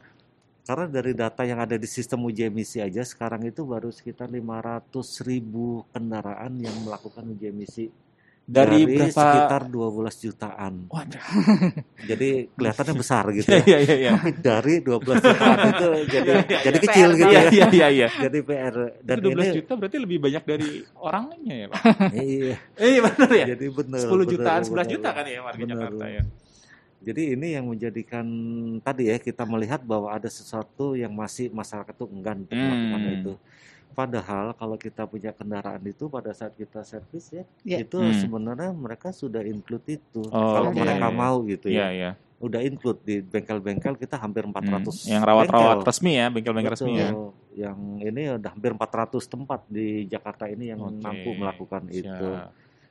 [0.68, 4.92] Karena dari data yang ada di sistem uji emisi aja sekarang itu baru sekitar 500
[5.24, 7.86] ribu kendaraan yang melakukan uji emisi
[8.44, 9.12] Dari, berapa?
[9.12, 10.88] sekitar 12 jutaan.
[10.88, 11.20] Waduh.
[12.00, 13.68] Jadi kelihatannya besar gitu Iya ya.
[13.68, 14.12] iya iya iya.
[14.16, 16.86] Tapi dari 12 jutaan itu jadi Iya, jadi iya.
[16.88, 17.50] kecil PR gitu Iya ya.
[17.52, 18.08] iya iya iya.
[18.08, 21.82] Jadi PR dan Itu 12 ini juta berarti lebih banyak dari orangnya ya Pak.
[22.16, 22.56] iya,
[22.88, 23.46] Iya benar ya.
[23.52, 24.00] jadi benar.
[24.00, 24.86] 10 benar, jutaan, 11 benar.
[24.88, 25.64] juta kan ya warga.
[25.64, 26.24] Jakarta ya.
[27.08, 28.26] Jadi ini yang menjadikan
[28.82, 33.16] tadi ya kita melihat bahwa ada sesuatu yang masih masyarakat tuh enggan untuk melakukan Hmm.
[33.16, 33.34] itu.
[33.92, 37.80] Padahal kalau kita punya kendaraan itu pada saat kita servis ya, Ya.
[37.80, 38.12] itu Hmm.
[38.14, 40.22] sebenarnya mereka sudah include itu.
[40.28, 40.78] Oh, kalau oke.
[40.78, 41.88] mereka mau gitu Iya ya.
[41.90, 42.12] iya.
[42.38, 45.18] Udah include di bengkel-bengkel kita hampir 400 Hmm.
[45.18, 47.10] Yang rawat-rawat resmi ya, bengkel-bengkel resmi ya.
[47.10, 47.30] Betul.
[47.58, 52.28] Yang ini udah hampir 400 tempat di Jakarta ini yang Oke, mampu melakukan itu.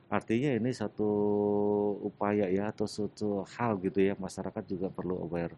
[0.07, 1.09] Artinya ini satu
[1.99, 5.55] upaya ya atau suatu hal gitu ya masyarakat juga perlu aware.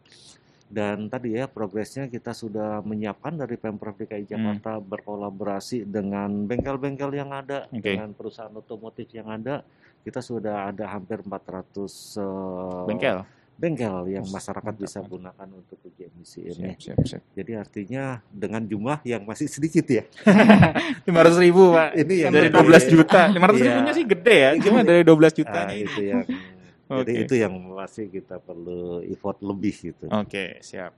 [0.70, 7.34] Dan tadi ya progresnya kita sudah menyiapkan dari Pemprov DKI Jakarta berkolaborasi dengan bengkel-bengkel yang
[7.34, 7.82] ada, Oke.
[7.82, 9.65] dengan perusahaan otomotif yang ada.
[10.06, 13.18] Kita sudah ada hampir 400 eh, Bengkel.
[13.60, 16.72] Bengkel yang masyarakat mantap, bisa gunakan untuk uji emisi ini.
[16.72, 17.24] Siap, siap, siap.
[17.36, 20.04] Jadi artinya dengan jumlah yang masih sedikit ya.
[21.04, 21.92] 500 ribu Pak.
[22.01, 22.64] Ini yang dari gede.
[22.64, 23.22] 12 juta.
[23.27, 23.66] 500 Iya.
[23.68, 24.50] ribunya sih gede ya.
[24.64, 25.77] Cuma dari 12 juta Ah, nih.
[25.83, 26.22] itu yang
[27.03, 27.22] jadi Oke.
[27.22, 30.07] itu yang masih kita perlu effort lebih gitu.
[30.07, 30.96] Oke, siap.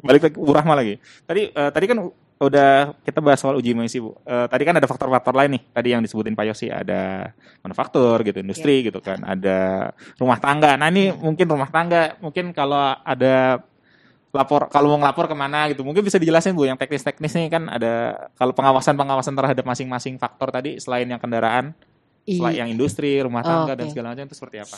[0.00, 0.96] Balik lagi Bu Rahma lagi.
[1.22, 1.98] Tadi eh, tadi kan
[2.38, 4.14] udah kita bahas soal uji emisi, Bu.
[4.22, 5.62] Eh, tadi kan ada faktor-faktor lain nih.
[5.74, 7.34] Tadi yang disebutin Pak Yosi ada
[7.66, 10.78] manufaktur gitu, industri gitu kan, ada rumah tangga.
[10.78, 13.62] Nah, ini mungkin rumah tangga, mungkin kalau ada
[14.28, 17.64] lapor kalau mau ngelapor ke mana gitu mungkin bisa dijelasin bu yang teknis-teknis nih kan
[17.64, 21.72] ada kalau pengawasan-pengawasan terhadap masing-masing faktor tadi selain yang kendaraan
[22.28, 22.60] selain Iya.
[22.60, 23.96] yang industri rumah tangga dan Oke.
[23.96, 24.76] segala macam itu seperti apa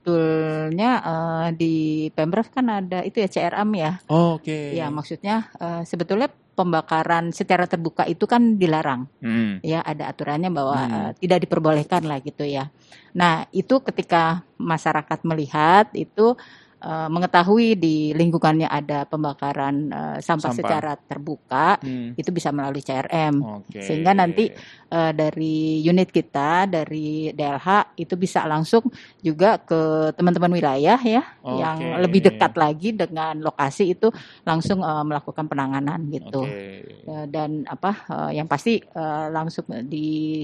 [0.00, 1.74] Sebetulnya eh, di
[2.08, 3.92] Pemprov kan ada itu ya CRM ya.
[4.08, 9.08] oke Ya maksudnya eh, sebetulnya pembakaran secara terbuka itu kan dilarang.
[9.20, 9.60] Hmm.
[9.60, 10.92] ya ada aturannya bahwa Hmm.
[10.96, 12.72] eh, tidak diperbolehkan lah gitu ya.
[13.12, 16.32] Nah itu ketika masyarakat melihat itu
[16.80, 20.56] eh, mengetahui di lingkungannya ada pembakaran eh, sampah, Sampah.
[20.56, 22.12] secara terbuka Hmm.
[22.16, 23.80] itu bisa melalui CRM Oke.
[23.80, 24.50] Sehingga nanti
[24.90, 28.82] Eh, dari unit kita dari DLH itu bisa langsung
[29.22, 32.02] juga ke teman-teman wilayah ya yang Oke.
[32.02, 34.10] lebih dekat lagi dengan lokasi itu
[34.42, 37.06] langsung eh, melakukan penanganan gitu Oke.
[37.06, 40.42] Eh, dan apa eh, yang pasti eh, langsung di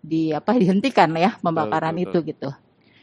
[0.00, 2.48] di apa dihentikan ya pembakaran betul, itu gitu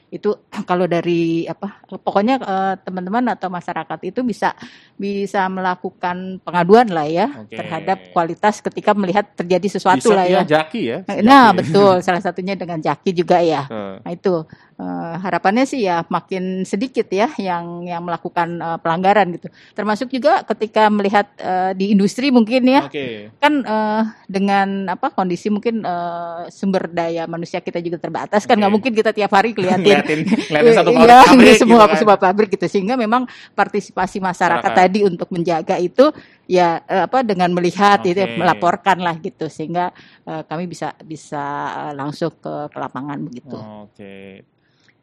[0.07, 0.31] itu
[0.69, 4.55] kalau dari apa pokoknya eh, teman-teman atau masyarakat itu bisa
[4.95, 7.55] bisa melakukan pengaduan lah ya Oke.
[7.55, 10.97] terhadap kualitas ketika melihat terjadi sesuatu Bisa lah ya jaki ya.
[11.21, 11.57] nah jaki.
[11.59, 14.33] betul salah satunya dengan jaki juga ya Eh, Nah itu
[14.77, 19.47] eh, harapannya sih ya makin sedikit ya yang yang melakukan eh, pelanggaran gitu.
[19.73, 23.33] Termasuk juga ketika melihat eh, di industri mungkin ya Oke.
[23.41, 28.61] kan eh, dengan apa kondisi mungkin eh, sumber daya manusia kita juga terbatas kan Oke.
[28.61, 31.89] nggak mungkin kita tiap hari kelihatin Ngeliatin, ngeliatin satu Iya, pabrik pabrik di semua gitu
[31.89, 31.99] kan.
[31.99, 36.09] semua pabrik gitu sehingga memang partisipasi masyarakat tadi untuk menjaga itu
[36.47, 38.37] ya apa dengan melihat itu Oke.
[38.39, 39.91] melaporkan lah gitu sehingga
[40.27, 41.43] eh, kami bisa bisa
[41.95, 43.57] langsung ke, ke lapangan begitu.
[43.57, 44.43] Oke.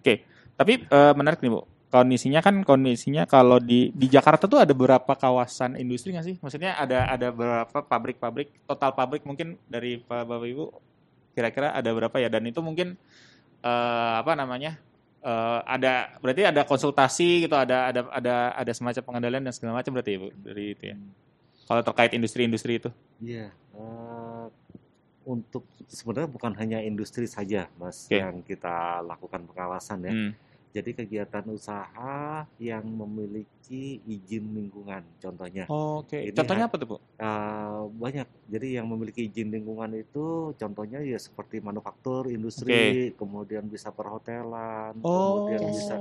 [0.05, 0.21] Oke.
[0.61, 1.65] Tapi eh, menarik nih, Bu.
[1.89, 6.37] Kondisinya kan kondisinya kalau di di Jakarta tuh ada berapa kawasan industri nggak sih?
[6.43, 10.65] Maksudnya ada ada berapa pabrik-pabrik total pabrik mungkin dari Pak Bapak Ibu
[11.33, 12.29] kira-kira ada berapa ya?
[12.29, 12.99] Dan itu mungkin
[13.65, 14.77] eh, apa namanya?
[15.25, 19.97] eh, ada berarti ada konsultasi gitu, ada ada ada ada semacam pengendalian dan segala macam
[19.97, 20.97] berarti ya, Bu dari itu ya.
[21.65, 22.91] Kalau terkait industri-industri itu.
[23.25, 23.49] Iya.
[23.49, 24.24] eh,
[25.25, 28.21] untuk sebenarnya bukan hanya industri saja, Mas, Oke.
[28.21, 30.13] yang kita lakukan pengawasan ya.
[30.13, 30.33] Hmm.
[30.75, 36.19] Jadi kegiatan usaha yang memiliki izin lingkungan, contohnya Oke.
[36.19, 36.97] Ini Contohnya apa tuh, Bu?
[37.15, 38.27] Eh, banyak.
[38.51, 45.47] Jadi yang memiliki izin lingkungan itu contohnya ya seperti manufaktur, industri, kemudian bisa perhotelan, Oh.
[45.47, 45.95] kemudian bisa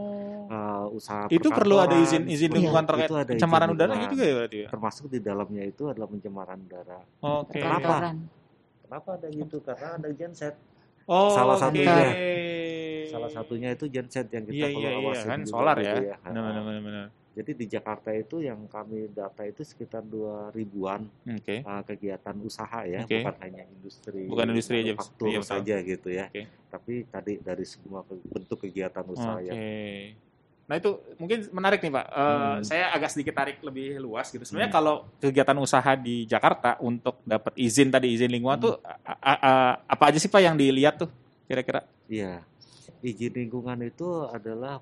[0.50, 4.10] eh, usaha Itu perlu ada izin izin seperti lingkungan terkait Itu ada pencemaran lingkungan.
[4.10, 4.68] juga ya berarti ya?
[4.74, 6.98] Termasuk di dalamnya itu adalah pencemaran udara.
[7.22, 7.62] Oke.
[7.62, 7.78] Kenapa?
[7.78, 8.18] Perkantoran.
[8.94, 9.58] Kenapa ada gitu?
[9.58, 10.54] Karena ada genset.
[11.10, 12.14] Oh, Salah satunya.
[13.10, 16.16] Salah satunya itu genset yang kita Iya perlu iya awasin kan juga solar gitu ya.
[16.22, 17.08] Benar benar.
[17.34, 21.66] Jadi di Jakarta itu yang kami data itu sekitar dua ribuan Oke.
[21.66, 23.26] uh, kegiatan usaha ya, Oke.
[23.26, 26.30] bukan hanya industri, Bukan industri aja, manufaktur iya, saja gitu ya.
[26.30, 26.46] Oke.
[26.70, 29.50] Tapi tadi dari semua bentuk kegiatan usaha Oke.
[29.50, 29.58] yang
[30.64, 32.06] Nah itu mungkin menarik nih Pak.
[32.06, 32.64] Eh, Hmm.
[32.64, 34.42] Saya agak sedikit tarik lebih luas gitu.
[34.42, 38.66] Sebenarnya kalau kegiatan usaha di Jakarta untuk dapat izin tadi izin lingkungan Hmm.
[38.66, 41.10] tuh a- a- a- apa aja sih Pak yang dilihat tuh
[41.46, 41.84] kira-kira?
[42.08, 42.44] Iya.
[43.00, 44.80] Izin lingkungan itu adalah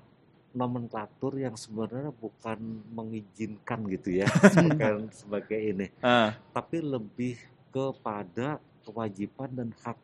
[0.52, 2.60] nomenklatur yang sebenarnya bukan
[2.92, 4.28] mengizinkan gitu ya,
[4.78, 7.40] bukan sebagai ini, Eh, tapi lebih
[7.72, 9.96] kepada kewajiban dan hak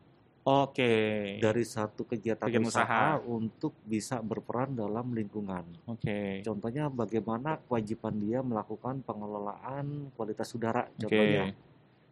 [0.65, 0.93] Oke.
[1.39, 2.85] dari satu kegiatan Kegiatan usaha,
[3.15, 3.21] usaha.
[3.23, 5.65] untuk bisa berperan dalam lingkungan.
[5.85, 6.41] Oke.
[6.41, 11.53] Contohnya bagaimana kewajiban dia melakukan pengelolaan kualitas udara contohnya.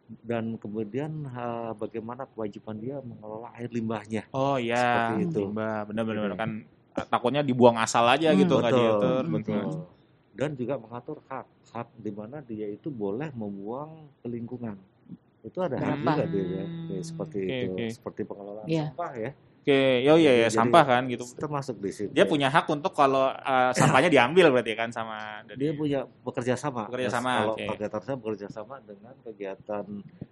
[0.07, 4.23] Dan kemudian eh, bagaimana kewajiban dia mengelola air limbahnya.
[4.31, 4.79] Oh iya.
[4.79, 5.39] Seperti itu.
[5.43, 5.83] Limbah.
[5.83, 6.37] Benar-benar Gitu.
[6.37, 6.51] kan
[6.93, 9.23] eh, takutnya dibuang asal aja Hmm, gitu nggak diatur.
[9.25, 9.55] betul.
[9.57, 9.65] Betul.
[10.31, 14.77] Dan juga mengatur hak hak di mana dia itu boleh membuang ke lingkungan.
[15.43, 16.65] Itu ada hak juga dia ya.
[16.65, 17.85] Hmm, Ya, seperti oke, itu, oke.
[17.91, 18.85] seperti pengelolaan Iya.
[18.89, 19.31] sampah ya.
[19.67, 21.27] Oke, yo iya ya Jadi- sampah kan gitu.
[21.35, 22.07] Termasuk di situ.
[22.09, 26.87] Dia punya hak untuk kalau eh, sampahnya diambil berarti kan sama dia punya bekerja sama.
[26.87, 27.67] Bekerja sama, Kalau oke.
[27.67, 29.83] kegiatan saya bekerja sama dengan kegiatan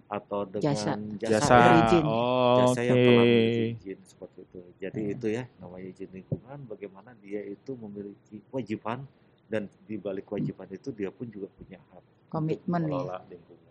[0.08, 0.92] atau dengan Jasa.
[1.20, 1.52] jasa.
[1.52, 2.04] berizin.
[2.06, 2.80] Oh, jasa oke.
[2.82, 4.60] yang telah memiliki izin seperti itu.
[4.80, 5.14] Jadi Hmm.
[5.14, 6.58] itu ya namanya izin lingkungan.
[6.64, 9.04] Bagaimana dia itu memiliki kewajiban
[9.46, 13.20] dan di balik kewajiban itu dia pun juga punya hak Komitmen ya.
[13.28, 13.65] lingkungan.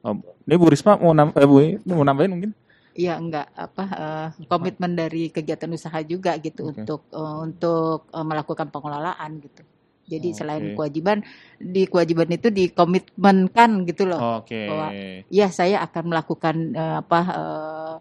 [0.00, 0.16] Oh,
[0.48, 2.50] Ini Bu Risma mau nam eh, Bu, mau nambahin mungkin?
[2.90, 6.82] Iya enggak apa eh, komitmen dari kegiatan usaha juga gitu Oke.
[6.82, 9.62] untuk eh, untuk eh, melakukan pengelolaan gitu.
[10.10, 10.36] Jadi Oke.
[10.42, 11.22] selain kewajiban
[11.56, 14.42] di kewajiban itu dikomitmenkan gitu loh.
[14.42, 14.66] Oke.
[14.66, 14.92] Bahwa-
[15.30, 17.94] Iya saya akan melakukan eh, apa eh,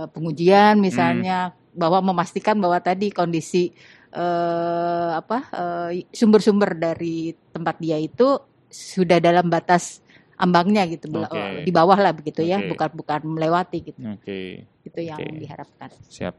[0.00, 3.70] eh, pengujian misalnya bahwa memastikan bahwa tadi kondisi
[4.10, 5.38] eh, apa
[6.10, 10.02] sumber-sumber dari tempat dia itu sudah dalam batas
[10.34, 11.62] ambangnya gitu Oke.
[11.62, 12.74] di bawah lah begitu ya Oke.
[12.74, 14.66] bukan bukan melewati gitu Oke.
[14.82, 15.38] itu yang Oke.
[15.40, 15.88] diharapkan.
[16.10, 16.34] Siap.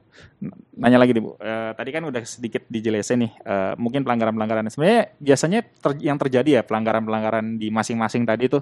[0.77, 1.33] Nanya lagi nih Bu.
[1.39, 3.31] Eh, tadi kan udah sedikit dijelasin nih.
[3.41, 4.67] eh, mungkin pelanggaran-pelanggaran.
[4.69, 8.61] Sebenarnya biasanya ter- yang terjadi ya pelanggaran-pelanggaran di masing-masing tadi tuh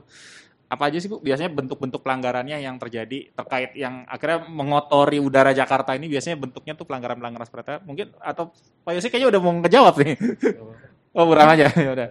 [0.69, 1.19] apa aja sih Bu?
[1.19, 6.86] Biasanya bentuk-bentuk pelanggarannya yang terjadi terkait yang akhirnya mengotori udara Jakarta ini biasanya bentuknya tuh
[6.88, 7.82] pelanggaran-pelanggaran seperti apa?
[7.86, 8.50] Mungkin atau
[8.82, 10.13] Pak Yosi kayaknya udah mau ngejawab nih.
[11.13, 11.67] oh, buram aja.
[11.78, 12.10] Ya udah.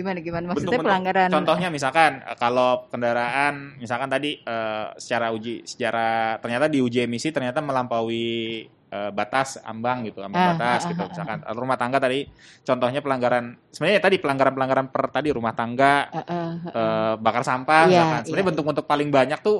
[0.00, 0.86] Gimana gimana maksudnya Bentuk-bentuk.
[0.88, 7.04] pelanggaran Contohnya misalkan eh, kalau kendaraan misalkan tadi eh, secara uji secara ternyata di uji
[7.04, 11.00] emisi ternyata melampaui eh, batas ambang gitu, ambang Ah, batas ah, gitu.
[11.00, 11.10] ah, ah.
[11.12, 12.20] Misalkan eh, rumah tangga tadi
[12.64, 17.92] contohnya pelanggaran sebenarnya tadi pelanggaran-pelanggaran per tadi rumah tangga eh, eh, eh, bakar sampah Iya,
[17.92, 18.20] misalkan.
[18.24, 18.50] Sebenarnya iya.
[18.56, 19.58] bentuk-bentuk paling banyak tuh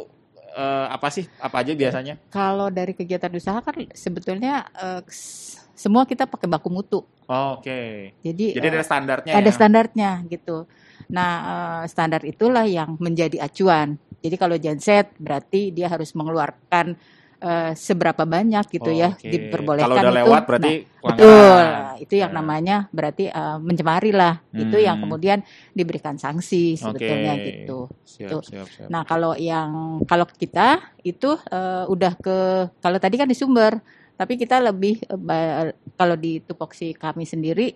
[0.61, 1.25] eh, apa sih?
[1.41, 2.15] Apa aja biasanya?
[2.29, 7.01] kalau dari kegiatan usaha kan sebetulnya eh, s- semua kita pakai baku mutu.
[7.25, 8.13] Oh, Oke.
[8.21, 9.55] Jadi, Jadi eh, ada standarnya ada ya.
[9.55, 10.69] standarnya gitu.
[11.09, 13.97] Nah, eh, standar itulah yang menjadi acuan.
[14.21, 16.93] Jadi kalau genset berarti dia harus mengeluarkan
[17.41, 19.25] eh, seberapa banyak gitu Oh, ya oke.
[19.25, 20.19] diperbolehkan Kalau udah itu.
[20.21, 21.65] lewat Nah, berarti Betul,
[22.05, 22.39] itu yang Nah.
[22.45, 24.35] namanya berarti eh, mencemari lah.
[24.53, 25.05] Itu yang Hmm.
[25.09, 25.39] kemudian
[25.73, 27.47] diberikan sanksi sebetulnya Oke.
[27.49, 27.79] gitu.
[28.05, 28.43] Siap, Tuh.
[28.45, 28.89] siap, siap.
[28.93, 32.37] Nah, kalau yang kalau kita itu eh, udah ke
[32.85, 33.81] kalau tadi kan di sumber,
[34.21, 37.67] tapi kita lebih ba- kalau di tupoksi kami sendiri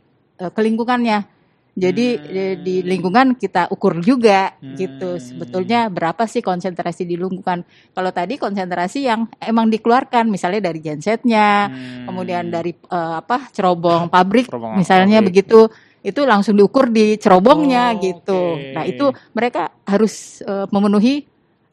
[0.41, 1.34] eh, ke lingkungannya.
[1.75, 2.63] Jadi Hmm.
[2.63, 5.19] di lingkungan kita ukur juga gitu.
[5.19, 5.23] Hmm.
[5.23, 7.67] Sebetulnya berapa sih konsentrasi di lingkungan?
[7.91, 12.07] Kalau tadi konsentrasi yang emang dikeluarkan misalnya dari gensetnya, Hmm.
[12.07, 15.35] kemudian dari eh, apa cerobong pabrik Cerobong misalnya pabrik.
[15.35, 15.67] begitu
[16.05, 18.41] itu langsung diukur di cerobongnya Oh, gitu.
[18.61, 18.71] oke.
[18.77, 21.27] Nah itu mereka harus eh, memenuhi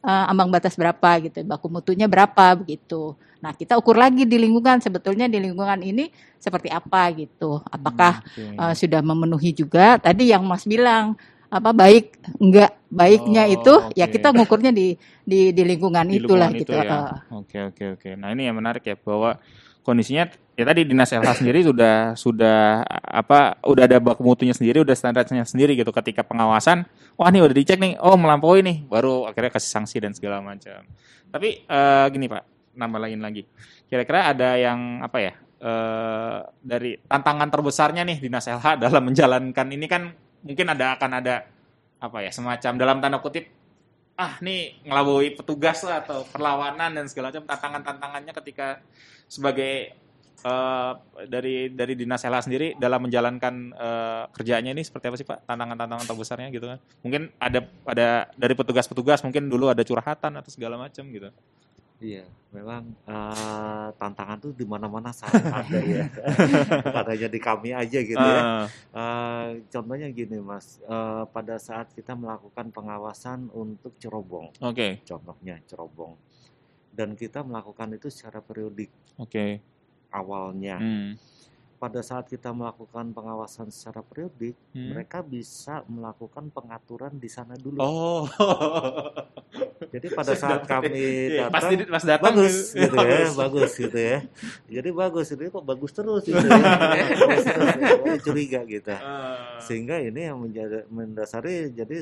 [0.04, 3.14] eh, ambang batas berapa gitu, baku mutunya berapa begitu.
[3.42, 7.58] Nah kita ukur lagi di lingkungan sebetulnya di lingkungan ini seperti apa gitu.
[7.66, 8.42] Apakah Oke.
[8.58, 9.98] eh, sudah memenuhi juga?
[9.98, 11.14] Tadi yang Mas bilang
[11.52, 14.14] apa baik enggak baiknya Oh, itu ya oke.
[14.16, 16.72] kita ngukurnya di di di lingkungan Di itulah lingkungan gitu.
[16.72, 16.96] itu ya.
[17.02, 18.08] Eh, Oke oke oke.
[18.16, 19.36] Nah ini yang menarik ya bahwa
[19.82, 24.94] kondisinya ya tadi dinas LH sendiri sudah sudah apa udah ada baku mutunya sendiri, udah
[24.94, 25.90] standarnya sendiri gitu.
[25.90, 26.86] Ketika pengawasan,
[27.18, 30.86] wah nih udah dicek nih, oh melampaui nih, baru akhirnya kasih sanksi dan segala macam.
[31.28, 33.42] Tapi eh, gini Pak, nambah lagi lagi.
[33.90, 35.32] Kira-kira ada yang apa ya?
[35.62, 40.10] eh, dari tantangan terbesarnya nih dinas LH dalam menjalankan ini kan
[40.42, 41.46] mungkin ada akan ada
[42.02, 43.61] apa ya semacam dalam tanda kutip
[44.22, 48.78] ah nih ngelabui petugas lah atau perlawanan dan segala macam tantangan-tantangannya ketika
[49.26, 49.98] sebagai
[50.46, 50.92] eh,
[51.26, 55.38] dari dari dinas LH sendiri dalam menjalankan eh, kerjanya ini seperti apa sih Pak?
[55.50, 56.78] Tantangan-tantangan terbesarnya gitu kan.
[57.02, 58.08] Mungkin ada ada
[58.38, 61.34] dari petugas-petugas mungkin dulu ada curhatan atau segala macam gitu
[62.02, 66.04] Iya, memang eh, tantangan tuh di mana-mana selalu ada ya.
[66.82, 68.42] Bukan hanya di kami aja gitu ya.
[68.42, 75.56] Ah, Eh, contohnya gini Mas, eh, pada saat kita melakukan pengawasan untuk cerobong, oke contohnya
[75.64, 76.18] cerobong,
[76.92, 79.62] dan kita melakukan itu secara periodik oke
[80.12, 80.76] awalnya.
[80.76, 81.08] Hmm,
[81.82, 84.94] Pada saat kita melakukan pengawasan secara periodik, hmm.
[84.94, 87.74] mereka bisa melakukan pengaturan di sana dulu.
[87.76, 88.30] oh
[89.90, 90.88] Jadi pada saat kami
[91.28, 93.72] Iya, datang, di- pas datang bagus gitu ya, bagus.
[93.74, 94.18] gitu ya.
[94.70, 96.62] Jadi bagus ini kok bagus terus gitu ya.
[97.20, 97.90] Bagus terus, ya.
[98.22, 98.88] curiga gitu.
[98.94, 101.98] Ah, Sehingga ini yang menjadi mendasari jadi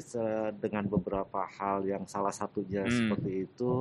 [0.55, 2.93] dengan beberapa hal yang salah satunya Hmm.
[2.93, 3.73] seperti itu,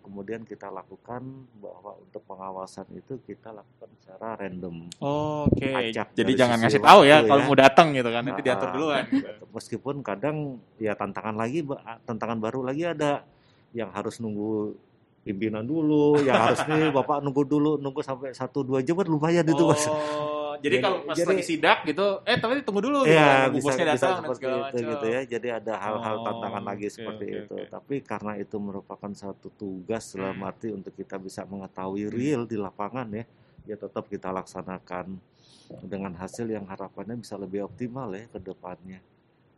[0.00, 1.20] kemudian kita lakukan
[1.58, 4.88] bahwa untuk pengawasan itu kita lakukan secara random.
[4.98, 7.46] Oh, Oke, Acak jadi jangan ngasih tahu ya waktu kalau ya.
[7.46, 9.04] mau datang gitu kan, nanti Ah, diatur duluan.
[9.48, 10.36] Meskipun kadang
[10.76, 11.64] ya tantangan lagi
[12.04, 13.24] tantangan baru lagi ada
[13.70, 14.76] yang harus nunggu
[15.20, 19.44] pimpinan dulu, yang harus nih bapak nunggu dulu, nunggu sampai satu dua jam kan lumayan
[19.44, 19.84] itu mas.
[19.84, 23.44] Oh, jadi Jadi- kalau pas jadi- lagi sidak gitu, eh tapi tunggu dulu gitu, Ya
[23.44, 24.88] nunggu bisa bosnya bisa datang dan seperti itu macam.
[24.88, 25.20] gitu ya.
[25.28, 27.54] Jadi ada hal-hal Oh, tantangan lagi oke, seperti oke, itu.
[27.54, 27.66] oke.
[27.68, 30.48] Tapi karena itu merupakan satu tugas dalam Hmm.
[30.48, 33.24] arti untuk kita bisa mengetahui real di lapangan ya,
[33.66, 35.20] ya tetap kita laksanakan
[35.84, 39.00] dengan hasil yang harapannya bisa lebih optimal ya ke depannya.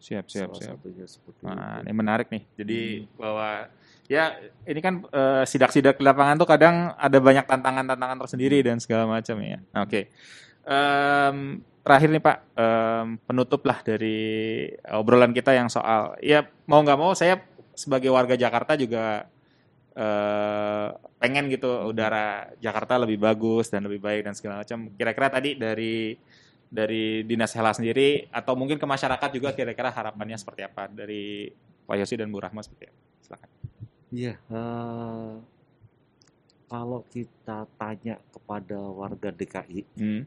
[0.00, 0.76] Siap, siap, Salah siap.
[0.80, 1.84] satunya seperti Nah, itu.
[1.84, 2.42] ini menarik nih.
[2.56, 3.06] Jadi Hmm.
[3.20, 3.48] bahwa
[4.08, 4.24] ya
[4.64, 9.36] ini kan eh, sidak-sidak di lapangan tuh kadang ada banyak tantangan-tantangan tersendiri dan segala macam
[9.44, 9.60] ya.
[9.70, 10.08] Nah, Oke.
[10.64, 11.36] Em,
[11.80, 14.18] terakhir nih Pak, em, penutup lah dari
[14.88, 17.40] obrolan kita yang soal ya mau nggak mau saya
[17.72, 19.28] sebagai warga Jakarta juga
[19.92, 20.88] eh,
[21.20, 24.88] pengen gitu udara Jakarta lebih bagus dan lebih baik dan segala macam.
[24.96, 26.16] Kira-kira tadi dari
[26.70, 31.52] dari dinas Hela sendiri atau mungkin ke masyarakat juga kira-kira harapannya seperti apa dari
[31.84, 32.98] Pak Yosi dan Bu Rahma seperti apa?
[33.20, 33.50] Silakan.
[34.10, 35.34] Iya, eh,
[36.70, 40.22] kalau kita tanya kepada warga DKI, Hmm.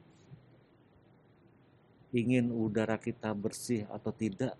[2.14, 4.54] ingin udara kita bersih atau tidak,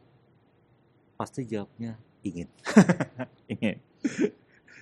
[1.20, 2.48] pasti jawabnya ingin.
[3.54, 3.78] Ingin.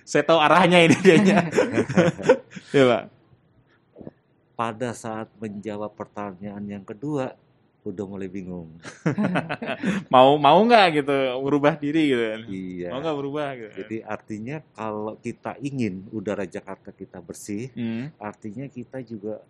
[0.02, 1.46] Saya tahu arahnya ini dianya.
[2.70, 3.02] ya Pak.
[4.52, 7.34] Pada saat menjawab pertanyaan yang kedua,
[7.82, 8.70] udah mulai bingung.
[10.12, 12.40] Mau mau nggak gitu berubah diri gitu kan?
[12.46, 12.88] Iya.
[12.94, 13.72] Mau nggak berubah gitu?
[13.82, 18.14] Jadi artinya kalau kita ingin udara Jakarta kita bersih, Hmm.
[18.22, 19.42] artinya kita juga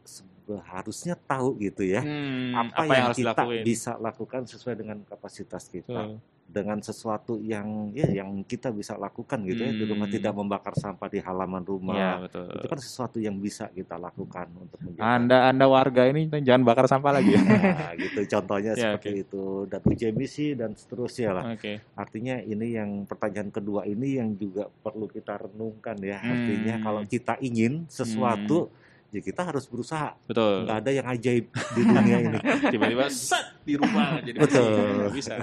[0.55, 2.01] seharusnya tahu gitu ya.
[2.01, 3.63] Hmm, Apa, apa, yang, yang, harus kita dilakuin?
[3.65, 5.89] bisa lakukan sesuai dengan kapasitas kita.
[6.13, 6.21] Betul.
[6.53, 7.65] dengan sesuatu yang
[7.97, 10.13] ya yang kita bisa lakukan gitu ya di rumah Hmm.
[10.13, 12.45] tidak membakar sampah di halaman rumah Iya betul.
[12.53, 16.85] itu kan sesuatu yang bisa kita lakukan untuk menjaga Anda Anda warga ini jangan bakar
[16.85, 17.33] sampah lagi.
[17.41, 21.81] Nah, gitu contohnya Ya, seperti itu dan uji emisi dan seterusnya lah Oke.
[21.97, 26.85] artinya ini yang pertanyaan kedua ini yang juga perlu kita renungkan ya artinya Hmm.
[26.85, 28.69] kalau kita ingin sesuatu
[29.13, 30.65] ya kita harus berusaha Betul.
[30.65, 32.39] nggak ada yang ajaib di dunia ini
[32.73, 35.13] Tiba-tiba set di rumah jadi Betul.
[35.13, 35.37] bisa.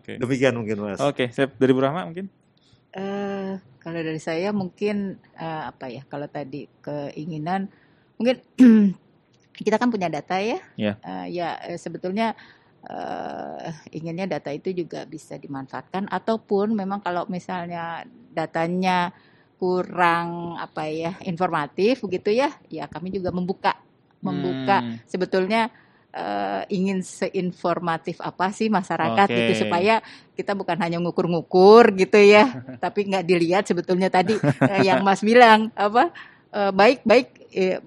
[0.00, 0.16] Oke.
[0.16, 2.32] demikian mungkin mas Oke, siap dari Bu Rahma mungkin?
[2.90, 6.02] Eh, kalau dari saya mungkin eh, apa ya?
[6.08, 7.68] Kalau tadi keinginan
[8.16, 8.40] mungkin
[9.64, 10.58] kita kan punya data ya.
[10.74, 10.94] Iya.
[11.04, 12.32] Eh, ya eh, sebetulnya
[12.88, 19.12] eh, inginnya data itu juga bisa dimanfaatkan ataupun memang kalau misalnya datanya
[19.60, 23.76] kurang apa ya informatif begitu ya, ya kami juga membuka
[24.24, 24.96] membuka Hmm.
[25.04, 25.68] sebetulnya
[26.16, 29.36] eh, ingin seinformatif apa sih masyarakat Oke.
[29.44, 30.00] gitu supaya
[30.34, 32.48] kita bukan hanya ngukur-ngukur gitu ya,
[32.82, 36.08] tapi nggak dilihat sebetulnya tadi eh, yang Mas bilang apa
[36.56, 37.78] eh, baik baik eh,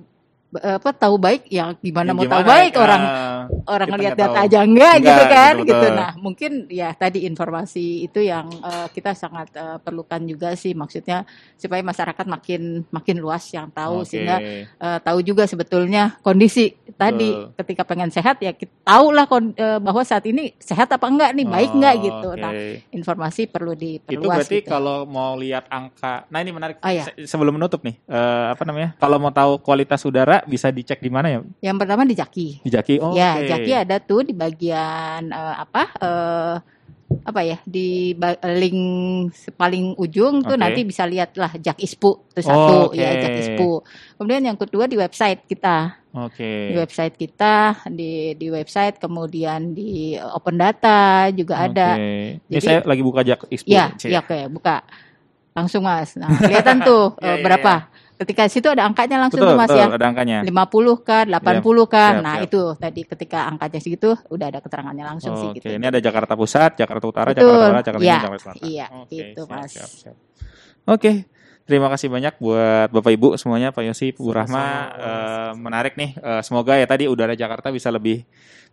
[0.56, 4.30] apa tahu baik ya gimana Ya, mau tahu gimana, baik orang ah, orang ngelihat data
[4.30, 4.44] tahu.
[4.46, 5.74] aja enggak, gitu Enggak, kan betul, gitu.
[5.82, 5.92] betul.
[5.94, 11.26] Nah, mungkin ya tadi informasi itu yang eh, kita sangat eh, perlukan juga sih maksudnya
[11.56, 14.10] supaya masyarakat makin makin luas yang tahu Oke.
[14.10, 14.38] sehingga
[14.76, 17.58] eh, tahu juga sebetulnya kondisi tadi Betul.
[17.58, 21.32] ketika pengen sehat ya kita tahu lah kon- eh, bahwa saat ini sehat apa enggak
[21.34, 22.30] nih baik enggak Oh, gitu.
[22.32, 22.39] oke.
[22.39, 22.54] Nah,
[22.92, 24.70] informasi perlu itu diperluas berarti gitu.
[24.70, 26.78] kalau mau lihat angka, nah ini menarik.
[26.78, 26.89] Oh.
[26.92, 28.94] Se- Sebelum menutup nih, eh, apa namanya?
[28.96, 31.39] Kalau mau tahu kualitas udara, bisa dicek di mana ya?
[31.62, 32.47] Yang pertama di Jaki.
[32.62, 32.95] Di Jaki.
[32.99, 33.47] Oh, ya, oke.
[33.47, 35.84] Jaki ada tuh di bagian eh, apa?
[35.97, 36.56] eh,
[37.13, 37.62] apa ya?
[37.62, 38.17] Di
[38.58, 38.82] link
[39.53, 42.97] paling ujung tuh nanti bisa lihat lah Jak Ispu itu Oh, satu oke.
[42.97, 43.69] ya Jak Ispu.
[44.17, 46.01] Kemudian yang kedua di website kita.
[46.13, 46.73] Oke.
[46.73, 51.97] Di website kita, di di website kemudian di Open Data juga ada.
[51.97, 52.38] Oke.
[52.39, 53.69] Ini Jadi- saya lagi buka Jak Ispu.
[53.69, 54.82] Iya, iya oke, buka.
[55.53, 56.17] Langsung Mas.
[56.17, 57.73] Nah, kelihatan tuh Iya, eh, iya, berapa.
[58.23, 59.88] Ketika situ ada angkanya langsung Betul, tuh Mas betul, ya.
[59.99, 60.38] ada angkanya.
[60.47, 62.13] 50 kan, 80 kan.
[62.15, 62.47] siap, nah, siap.
[62.47, 65.75] itu tadi ketika angkanya segitu udah ada keterangannya langsung sih Oke, gitu.
[65.75, 67.43] ini ada Jakarta Pusat, Jakarta Utara, Betul.
[67.51, 68.63] Jakarta Barat, Jakarta Iya, Timur, Jakarta Selatan.
[68.63, 69.69] iya, Oke, gitu, siap, Mas.
[69.75, 70.15] siap, siap.
[70.83, 71.12] Oke,
[71.63, 74.63] terima kasih banyak buat Bapak Ibu semuanya, Pak Yosi, Bu Rahma.
[74.95, 76.15] Eh, menarik nih.
[76.15, 78.23] Eh, semoga ya tadi udara Jakarta bisa lebih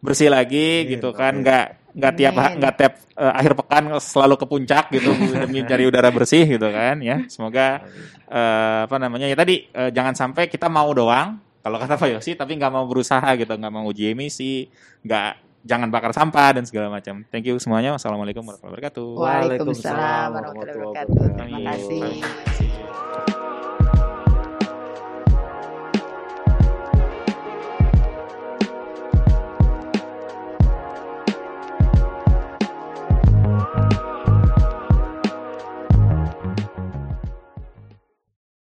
[0.00, 1.42] bersih lagi Amin, gitu kan, amin.
[1.44, 5.10] nggak nggak tiap nggak tiap eh, akhir pekan selalu ke puncak gitu
[5.42, 7.24] demi cari udara bersih gitu kan ya.
[7.26, 7.82] Semoga
[8.30, 12.34] eh, apa namanya ya tadi eh, jangan sampai kita mau doang kalau kata Pak Yosi
[12.38, 14.64] tapi nggak mau berusaha gitu nggak mau uji emisi
[15.04, 17.20] nggak jangan bakar sampah dan segala macam.
[17.28, 17.92] Thank you semuanya.
[17.92, 19.06] Wassalamualaikum warahmatullahi wabarakatuh.
[19.20, 21.14] Waalaikumsalam warahmatullahi wabarakatuh.
[21.36, 23.08] Terima kasih.